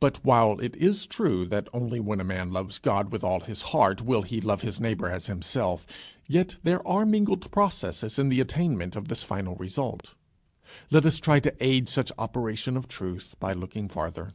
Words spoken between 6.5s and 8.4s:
there are mingled processes in the